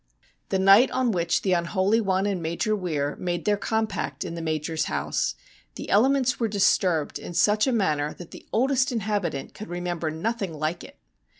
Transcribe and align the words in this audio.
The 0.49 0.57
night 0.57 0.89
on 0.89 1.11
which 1.11 1.43
the 1.43 1.53
Unholy 1.53 2.01
One 2.01 2.25
and 2.25 2.41
Major 2.41 2.75
Weir 2.75 3.15
made 3.19 3.45
their 3.45 3.55
compact 3.55 4.23
in 4.25 4.33
the 4.33 4.41
Major's 4.41 4.85
house 4.85 5.35
the 5.75 5.91
elements 5.91 6.39
were 6.39 6.47
dis 6.47 6.75
turbed 6.75 7.19
in 7.19 7.35
such 7.35 7.67
a 7.67 7.71
manner 7.71 8.11
that 8.15 8.31
the 8.31 8.47
oldest 8.51 8.91
inhabitant 8.91 9.53
could 9.53 9.67
remember 9.69 10.09
nothing 10.09 10.55
like 10.57 10.83
it. 10.83 10.97